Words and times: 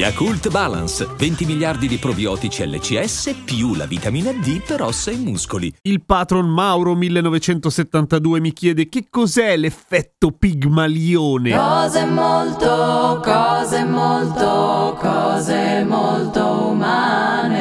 Yakult 0.00 0.48
Balance, 0.48 1.06
20 1.14 1.44
miliardi 1.44 1.86
di 1.86 1.98
probiotici 1.98 2.66
LCS 2.66 3.42
più 3.44 3.74
la 3.74 3.84
vitamina 3.84 4.32
D 4.32 4.62
per 4.62 4.80
ossa 4.80 5.10
e 5.10 5.16
muscoli. 5.16 5.70
Il 5.82 6.02
patron 6.06 6.48
Mauro 6.48 6.94
1972 6.94 8.40
mi 8.40 8.54
chiede 8.54 8.88
che 8.88 9.08
cos'è 9.10 9.58
l'effetto 9.58 10.30
pigmalione. 10.30 11.54
Cose 11.54 12.06
molto, 12.06 13.20
cose 13.22 13.84
molto, 13.84 14.96
cose 14.98 15.84
molto 15.86 16.70
umane. 16.70 17.59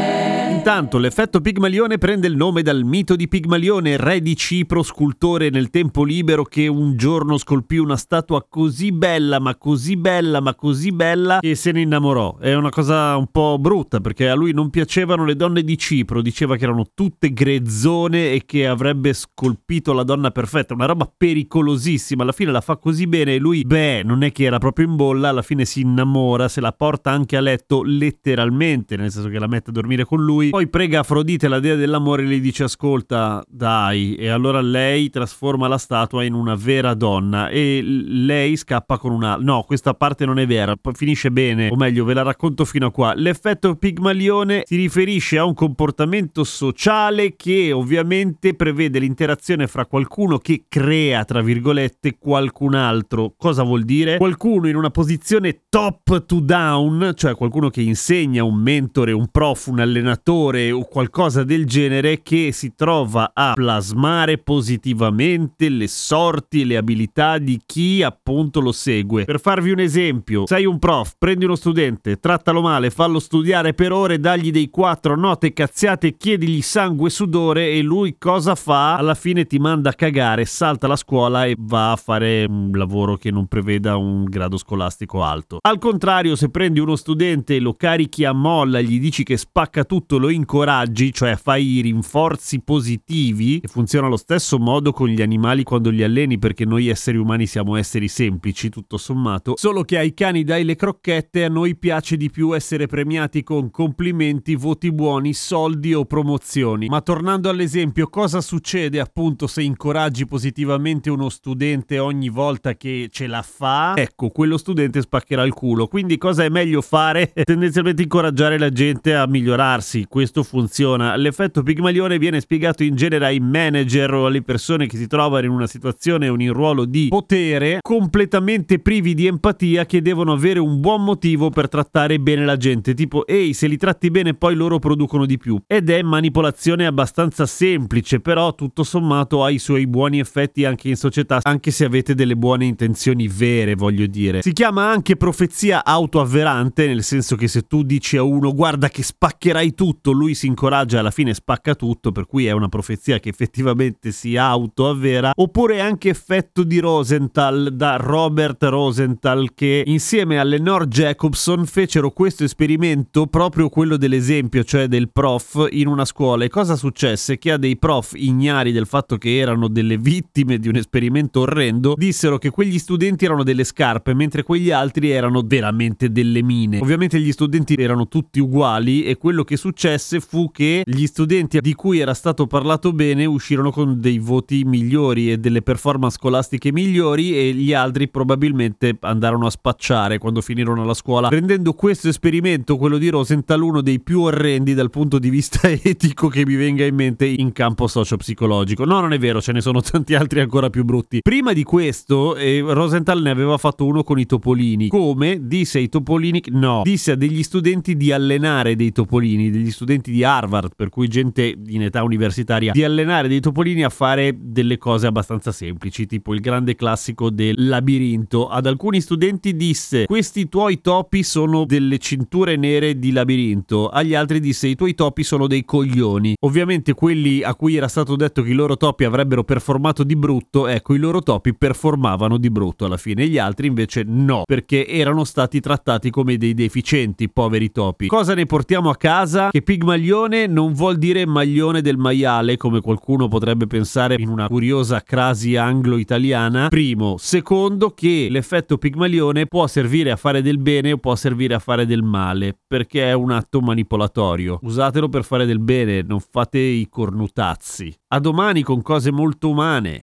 Intanto 0.69 0.99
l'effetto 0.99 1.41
Pigmalione 1.41 1.97
prende 1.97 2.27
il 2.27 2.35
nome 2.35 2.61
dal 2.61 2.83
mito 2.83 3.15
di 3.15 3.27
Pigmalione, 3.27 3.97
re 3.97 4.21
di 4.21 4.35
Cipro, 4.35 4.83
scultore 4.83 5.49
nel 5.49 5.71
tempo 5.71 6.03
libero 6.03 6.43
che 6.43 6.67
un 6.67 6.95
giorno 6.95 7.39
scolpì 7.39 7.77
una 7.77 7.97
statua 7.97 8.45
così 8.47 8.91
bella, 8.91 9.39
ma 9.39 9.55
così 9.55 9.97
bella, 9.97 10.39
ma 10.41 10.53
così 10.53 10.91
bella 10.91 11.39
che 11.39 11.55
se 11.55 11.71
ne 11.71 11.81
innamorò. 11.81 12.37
È 12.37 12.53
una 12.53 12.69
cosa 12.69 13.17
un 13.17 13.31
po' 13.31 13.57
brutta 13.57 13.99
perché 13.99 14.29
a 14.29 14.35
lui 14.35 14.53
non 14.53 14.69
piacevano 14.69 15.25
le 15.25 15.35
donne 15.35 15.63
di 15.63 15.75
Cipro, 15.75 16.21
diceva 16.21 16.55
che 16.55 16.65
erano 16.65 16.85
tutte 16.93 17.33
grezzone 17.33 18.33
e 18.33 18.43
che 18.45 18.67
avrebbe 18.67 19.13
scolpito 19.13 19.91
la 19.91 20.03
donna 20.03 20.29
perfetta, 20.29 20.75
una 20.75 20.85
roba 20.85 21.11
pericolosissima. 21.17 22.21
Alla 22.21 22.31
fine 22.31 22.51
la 22.51 22.61
fa 22.61 22.77
così 22.77 23.07
bene 23.07 23.33
e 23.33 23.39
lui, 23.39 23.63
beh, 23.63 24.03
non 24.03 24.21
è 24.21 24.31
che 24.31 24.43
era 24.43 24.59
proprio 24.59 24.85
in 24.85 24.95
bolla, 24.95 25.29
alla 25.29 25.41
fine 25.41 25.65
si 25.65 25.81
innamora, 25.81 26.47
se 26.47 26.61
la 26.61 26.73
porta 26.73 27.09
anche 27.09 27.37
a 27.37 27.41
letto 27.41 27.81
letteralmente, 27.81 28.97
nel 28.97 29.09
senso 29.09 29.29
che 29.29 29.39
la 29.39 29.47
mette 29.47 29.71
a 29.71 29.73
dormire 29.73 30.05
con 30.05 30.23
lui 30.23 30.57
poi 30.58 30.58
prega 30.67 30.99
Afrodite, 30.99 31.47
la 31.47 31.59
dea 31.59 31.75
dell'amore, 31.75 32.23
e 32.23 32.25
gli 32.25 32.41
dice 32.41 32.63
ascolta, 32.63 33.43
dai, 33.47 34.15
e 34.15 34.27
allora 34.27 34.61
lei 34.61 35.09
trasforma 35.09 35.67
la 35.67 35.77
statua 35.77 36.23
in 36.23 36.33
una 36.33 36.55
vera 36.55 36.93
donna 36.93 37.49
e 37.49 37.81
lei 37.83 38.55
scappa 38.57 38.97
con 38.97 39.11
una... 39.11 39.37
No, 39.39 39.63
questa 39.63 39.93
parte 39.93 40.25
non 40.25 40.39
è 40.39 40.45
vera, 40.45 40.75
poi 40.75 40.93
finisce 40.93 41.31
bene, 41.31 41.69
o 41.69 41.75
meglio, 41.75 42.05
ve 42.05 42.13
la 42.13 42.23
racconto 42.23 42.65
fino 42.65 42.87
a 42.87 42.91
qua. 42.91 43.13
L'effetto 43.15 43.75
Pigmalione 43.75 44.63
si 44.65 44.75
riferisce 44.75 45.37
a 45.37 45.45
un 45.45 45.53
comportamento 45.53 46.43
sociale 46.43 47.35
che 47.35 47.71
ovviamente 47.71 48.53
prevede 48.53 48.99
l'interazione 48.99 49.67
fra 49.67 49.85
qualcuno 49.85 50.37
che 50.37 50.63
crea, 50.67 51.23
tra 51.25 51.41
virgolette, 51.41 52.17
qualcun 52.17 52.75
altro. 52.75 53.33
Cosa 53.37 53.63
vuol 53.63 53.83
dire? 53.83 54.17
Qualcuno 54.17 54.67
in 54.67 54.75
una 54.75 54.89
posizione 54.89 55.61
top 55.69 56.25
to 56.25 56.39
down, 56.39 57.13
cioè 57.15 57.35
qualcuno 57.35 57.69
che 57.69 57.81
insegna, 57.81 58.43
un 58.43 58.55
mentore, 58.55 59.11
un 59.11 59.27
prof, 59.27 59.67
un 59.67 59.79
allenatore, 59.79 60.07
attore 60.39 60.71
o 60.71 60.85
qualcosa 60.85 61.43
del 61.43 61.65
genere 61.65 62.21
che 62.21 62.51
si 62.51 62.73
trova 62.75 63.31
a 63.33 63.53
plasmare 63.53 64.37
positivamente 64.37 65.69
le 65.69 65.87
sorti 65.87 66.61
e 66.61 66.65
le 66.65 66.77
abilità 66.77 67.37
di 67.37 67.59
chi 67.65 68.01
appunto 68.01 68.61
lo 68.61 68.71
segue. 68.71 69.25
Per 69.25 69.39
farvi 69.39 69.71
un 69.71 69.79
esempio, 69.79 70.47
sei 70.47 70.65
un 70.65 70.79
prof, 70.79 71.15
prendi 71.17 71.45
uno 71.45 71.55
studente, 71.55 72.17
trattalo 72.19 72.61
male, 72.61 72.89
fallo 72.89 73.19
studiare 73.19 73.73
per 73.73 73.91
ore, 73.91 74.19
dagli 74.19 74.51
dei 74.51 74.69
quattro 74.69 75.15
note 75.15 75.51
cazziate, 75.51 76.15
chiedigli 76.15 76.61
sangue 76.61 77.07
e 77.07 77.11
sudore 77.11 77.71
e 77.71 77.81
lui 77.81 78.15
cosa 78.17 78.55
fa? 78.55 78.95
Alla 78.95 79.15
fine 79.15 79.45
ti 79.45 79.59
manda 79.59 79.89
a 79.89 79.93
cagare, 79.93 80.45
salta 80.45 80.87
la 80.87 80.95
scuola 80.95 81.45
e 81.45 81.55
va 81.57 81.91
a 81.91 81.95
fare 81.97 82.45
un 82.47 82.71
lavoro 82.73 83.17
che 83.17 83.31
non 83.31 83.47
preveda 83.47 83.97
un 83.97 84.23
grado 84.23 84.57
scolastico 84.57 85.23
alto. 85.23 85.57
Al 85.61 85.79
contrario, 85.79 86.35
se 86.35 86.49
prendi 86.49 86.79
uno 86.79 86.95
studente 86.95 87.59
lo 87.59 87.73
carichi 87.73 88.23
a 88.23 88.31
molla, 88.31 88.79
gli 88.79 88.99
dici 88.99 89.23
che 89.23 89.37
spacca 89.37 89.83
tutto, 89.83 90.17
lo 90.17 90.28
incoraggi, 90.29 91.11
cioè 91.13 91.35
fai 91.35 91.77
i 91.77 91.81
rinforzi 91.81 92.61
positivi, 92.61 93.59
e 93.59 93.67
funziona 93.67 94.07
allo 94.07 94.17
stesso 94.17 94.57
modo 94.59 94.91
con 94.91 95.07
gli 95.07 95.21
animali 95.21 95.63
quando 95.63 95.89
li 95.89 96.03
alleni, 96.03 96.37
perché 96.37 96.65
noi 96.65 96.87
esseri 96.87 97.17
umani 97.17 97.45
siamo 97.45 97.75
esseri 97.75 98.07
semplici, 98.07 98.69
tutto 98.69 98.97
sommato, 98.97 99.53
solo 99.57 99.83
che 99.83 99.97
ai 99.97 100.13
cani 100.13 100.43
dai 100.43 100.63
le 100.63 100.75
crocchette, 100.75 101.43
a 101.43 101.49
noi 101.49 101.75
piace 101.75 102.17
di 102.17 102.29
più 102.29 102.55
essere 102.55 102.87
premiati 102.87 103.43
con 103.43 103.71
complimenti, 103.71 104.55
voti 104.55 104.91
buoni, 104.91 105.33
soldi 105.33 105.93
o 105.93 106.05
promozioni. 106.05 106.87
Ma 106.87 107.01
tornando 107.01 107.49
all'esempio, 107.49 108.07
cosa 108.07 108.41
succede 108.41 108.99
appunto 108.99 109.47
se 109.47 109.61
incoraggi 109.61 110.25
positivamente 110.25 111.09
uno 111.09 111.29
studente 111.29 111.99
ogni 111.99 112.29
volta 112.29 112.75
che 112.75 113.07
ce 113.11 113.27
la 113.27 113.41
fa? 113.41 113.93
Ecco, 113.95 114.29
quello 114.29 114.57
studente 114.57 115.01
spaccherà 115.01 115.43
il 115.43 115.53
culo. 115.53 115.87
Quindi 115.87 116.17
cosa 116.17 116.43
è 116.43 116.49
meglio 116.49 116.81
fare? 116.81 117.31
Tendenzialmente 117.43 118.03
incoraggiare 118.03 118.57
la 118.57 118.69
gente 118.69 119.15
a 119.15 119.27
migliorarsi 119.27 120.05
questo 120.19 120.43
funziona. 120.43 121.15
L'effetto 121.15 121.63
Pigmalione 121.63 122.17
viene 122.17 122.41
spiegato 122.41 122.83
in 122.83 122.97
genere 122.97 123.25
ai 123.25 123.39
manager 123.39 124.13
o 124.15 124.25
alle 124.25 124.41
persone 124.41 124.85
che 124.85 124.97
si 124.97 125.07
trovano 125.07 125.45
in 125.45 125.51
una 125.51 125.65
situazione 125.65 126.27
o 126.27 126.35
in 126.37 126.51
ruolo 126.51 126.83
di 126.83 127.07
potere 127.07 127.79
completamente 127.81 128.79
privi 128.79 129.13
di 129.13 129.27
empatia 129.27 129.85
che 129.85 130.01
devono 130.01 130.33
avere 130.33 130.59
un 130.59 130.81
buon 130.81 131.05
motivo 131.05 131.49
per 131.51 131.69
trattare 131.69 132.19
bene 132.19 132.43
la 132.43 132.57
gente. 132.57 132.93
Tipo, 132.93 133.25
ehi, 133.25 133.53
se 133.53 133.67
li 133.67 133.77
tratti 133.77 134.11
bene 134.11 134.33
poi 134.33 134.55
loro 134.55 134.77
producono 134.77 135.25
di 135.25 135.37
più. 135.37 135.57
Ed 135.65 135.89
è 135.89 136.01
manipolazione 136.01 136.85
abbastanza 136.85 137.45
semplice, 137.45 138.19
però 138.19 138.53
tutto 138.55 138.83
sommato 138.83 139.45
ha 139.45 139.49
i 139.49 139.57
suoi 139.57 139.87
buoni 139.87 140.19
effetti 140.19 140.65
anche 140.65 140.89
in 140.89 140.97
società, 140.97 141.39
anche 141.43 141.71
se 141.71 141.85
avete 141.85 142.13
delle 142.13 142.35
buone 142.35 142.65
intenzioni 142.65 143.29
vere, 143.29 143.75
voglio 143.75 144.05
dire. 144.05 144.41
Si 144.41 144.51
chiama 144.51 144.91
anche 144.91 145.15
profezia 145.15 145.85
autoavverante, 145.85 146.87
nel 146.87 147.03
senso 147.03 147.37
che 147.37 147.47
se 147.47 147.61
tu 147.61 147.83
dici 147.83 148.17
a 148.17 148.23
uno 148.23 148.53
guarda 148.53 148.89
che 148.89 149.01
spaccherai 149.01 149.73
tutto, 149.73 150.07
tutto, 150.09 150.11
lui 150.11 150.35
si 150.35 150.47
incoraggia 150.47 150.97
e 150.97 150.99
alla 150.99 151.11
fine 151.11 151.33
spacca 151.33 151.75
tutto, 151.75 152.11
per 152.11 152.25
cui 152.25 152.45
è 152.45 152.51
una 152.51 152.67
profezia 152.67 153.19
che 153.19 153.29
effettivamente 153.29 154.11
si 154.11 154.35
autoavvera, 154.35 155.31
oppure 155.35 155.81
anche 155.81 156.09
effetto 156.09 156.63
di 156.63 156.79
Rosenthal 156.79 157.71
da 157.73 157.95
Robert 157.97 158.63
Rosenthal 158.63 159.51
che 159.53 159.83
insieme 159.85 160.39
a 160.39 160.43
Lenore 160.43 160.87
Jacobson 160.87 161.65
fecero 161.65 162.11
questo 162.11 162.43
esperimento, 162.43 163.27
proprio 163.27 163.69
quello 163.69 163.97
dell'esempio, 163.97 164.63
cioè 164.63 164.87
del 164.87 165.09
prof 165.11 165.67
in 165.71 165.87
una 165.87 166.05
scuola. 166.05 166.45
E 166.45 166.49
cosa 166.49 166.75
successe? 166.75 167.37
Che 167.37 167.51
a 167.51 167.57
dei 167.57 167.77
prof 167.77 168.13
ignari 168.15 168.71
del 168.71 168.85
fatto 168.85 169.17
che 169.17 169.37
erano 169.37 169.67
delle 169.67 169.97
vittime 169.97 170.57
di 170.57 170.67
un 170.67 170.75
esperimento 170.75 171.41
orrendo, 171.41 171.93
dissero 171.95 172.37
che 172.37 172.49
quegli 172.49 172.79
studenti 172.79 173.25
erano 173.25 173.43
delle 173.43 173.63
scarpe, 173.63 174.13
mentre 174.13 174.43
quegli 174.43 174.71
altri 174.71 175.11
erano 175.11 175.43
veramente 175.45 176.11
delle 176.11 176.41
mine. 176.41 176.79
Ovviamente 176.79 177.19
gli 177.19 177.31
studenti 177.31 177.75
erano 177.75 178.07
tutti 178.07 178.39
uguali 178.39 179.03
e 179.03 179.17
quello 179.17 179.43
che 179.43 179.57
successe 179.57 179.98
successe 179.99 180.19
fu 180.19 180.49
che 180.51 180.81
gli 180.85 181.05
studenti 181.05 181.59
di 181.59 181.73
cui 181.75 181.99
era 181.99 182.13
stato 182.13 182.47
parlato 182.47 182.93
bene 182.93 183.25
uscirono 183.25 183.69
con 183.69 183.99
dei 183.99 184.17
voti 184.17 184.63
migliori 184.63 185.31
e 185.31 185.37
delle 185.37 185.61
performance 185.61 186.15
scolastiche 186.17 186.71
migliori 186.71 187.37
e 187.37 187.53
gli 187.53 187.73
altri 187.73 188.07
probabilmente 188.07 188.97
andarono 189.01 189.45
a 189.45 189.49
spacciare 189.49 190.17
quando 190.17 190.41
finirono 190.41 190.85
la 190.85 190.93
scuola, 190.93 191.27
rendendo 191.27 191.73
questo 191.73 192.07
esperimento, 192.07 192.77
quello 192.77 192.97
di 192.97 193.09
Rosenthal, 193.09 193.61
uno 193.61 193.81
dei 193.81 193.99
più 193.99 194.21
orrendi 194.21 194.73
dal 194.73 194.89
punto 194.89 195.19
di 195.19 195.29
vista 195.29 195.67
etico 195.69 196.29
che 196.29 196.45
mi 196.45 196.55
venga 196.55 196.85
in 196.85 196.95
mente 196.95 197.25
in 197.25 197.51
campo 197.51 197.87
socio-psicologico. 197.87 198.85
No, 198.85 199.01
non 199.01 199.13
è 199.13 199.19
vero, 199.19 199.41
ce 199.41 199.51
ne 199.51 199.61
sono 199.61 199.81
tanti 199.81 200.15
altri 200.15 200.39
ancora 200.39 200.69
più 200.69 200.85
brutti. 200.85 201.19
Prima 201.21 201.51
di 201.53 201.63
questo, 201.63 202.35
eh, 202.35 202.63
Rosenthal 202.65 203.21
ne 203.21 203.29
aveva 203.29 203.57
fatto 203.57 203.85
uno 203.85 204.03
con 204.03 204.17
i 204.17 204.25
topolini. 204.25 204.87
Come? 204.87 205.39
Disse 205.41 205.79
ai 205.79 205.89
topolini, 205.89 206.41
no, 206.51 206.81
disse 206.83 207.11
a 207.11 207.15
degli 207.15 207.43
studenti 207.43 207.97
di 207.97 208.11
allenare 208.11 208.75
dei 208.75 208.91
topolini, 208.91 209.49
degli 209.49 209.71
studenti 209.71 209.88
studenti 209.89 210.11
di 210.11 210.23
Harvard, 210.23 210.73
per 210.75 210.89
cui 210.89 211.07
gente 211.07 211.55
in 211.67 211.81
età 211.81 212.03
universitaria, 212.03 212.73
di 212.73 212.83
allenare 212.83 213.27
dei 213.27 213.39
topolini 213.39 213.83
a 213.83 213.89
fare 213.89 214.35
delle 214.39 214.77
cose 214.77 215.07
abbastanza 215.07 215.51
semplici, 215.51 216.05
tipo 216.05 216.35
il 216.35 216.41
grande 216.41 216.75
classico 216.75 217.31
del 217.31 217.55
labirinto. 217.57 218.47
Ad 218.47 218.67
alcuni 218.67 219.01
studenti 219.01 219.55
disse: 219.55 220.05
Questi 220.05 220.47
tuoi 220.47 220.81
topi 220.81 221.23
sono 221.23 221.65
delle 221.65 221.97
cinture 221.97 222.55
nere 222.55 222.99
di 222.99 223.11
labirinto. 223.11 223.89
Agli 223.89 224.13
altri 224.13 224.39
disse: 224.39 224.67
I 224.67 224.75
tuoi 224.75 224.93
topi 224.93 225.23
sono 225.23 225.47
dei 225.47 225.65
coglioni. 225.65 226.35
Ovviamente 226.41 226.93
quelli 226.93 227.41
a 227.41 227.55
cui 227.55 227.75
era 227.75 227.87
stato 227.87 228.15
detto 228.15 228.43
che 228.43 228.51
i 228.51 228.53
loro 228.53 228.77
topi 228.77 229.05
avrebbero 229.05 229.43
performato 229.43 230.03
di 230.03 230.15
brutto, 230.15 230.67
ecco, 230.67 230.93
i 230.93 230.99
loro 230.99 231.23
topi 231.23 231.55
performavano 231.55 232.37
di 232.37 232.51
brutto 232.51 232.85
alla 232.85 232.97
fine. 232.97 233.27
Gli 233.27 233.39
altri 233.39 233.65
invece 233.65 234.03
no, 234.05 234.43
perché 234.45 234.85
erano 234.85 235.23
stati 235.23 235.59
trattati 235.59 236.11
come 236.11 236.37
dei 236.37 236.53
deficienti, 236.53 237.27
poveri 237.27 237.71
topi. 237.71 238.05
Cosa 238.05 238.35
ne 238.35 238.45
portiamo 238.45 238.91
a 238.91 238.95
casa? 238.95 239.49
Che 239.49 239.63
Pigmalione 239.79 240.45
non 240.45 240.73
vuol 240.73 240.97
dire 240.97 241.25
maglione 241.25 241.79
del 241.79 241.95
maiale, 241.95 242.57
come 242.57 242.81
qualcuno 242.81 243.29
potrebbe 243.29 243.65
pensare 243.65 244.15
in 244.19 244.27
una 244.27 244.49
curiosa 244.49 245.01
crasi 245.01 245.55
anglo-italiana. 245.55 246.67
Primo. 246.67 247.15
Secondo, 247.17 247.91
che 247.91 248.27
l'effetto 248.29 248.77
Pigmalione 248.77 249.45
può 249.45 249.67
servire 249.67 250.11
a 250.11 250.17
fare 250.17 250.41
del 250.41 250.57
bene 250.57 250.91
o 250.91 250.97
può 250.97 251.15
servire 251.15 251.53
a 251.53 251.59
fare 251.59 251.85
del 251.85 252.03
male, 252.03 252.57
perché 252.67 253.05
è 253.05 253.13
un 253.13 253.31
atto 253.31 253.61
manipolatorio. 253.61 254.59
Usatelo 254.63 255.07
per 255.07 255.23
fare 255.23 255.45
del 255.45 255.59
bene, 255.59 256.01
non 256.01 256.19
fate 256.19 256.59
i 256.59 256.85
cornutazzi. 256.89 257.95
A 258.09 258.19
domani 258.19 258.63
con 258.63 258.81
cose 258.81 259.13
molto 259.13 259.47
umane. 259.47 260.01